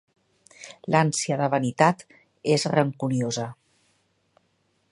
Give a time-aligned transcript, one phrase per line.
[0.93, 2.01] L'ànsia de vanitat
[2.55, 3.47] és rancuniosa.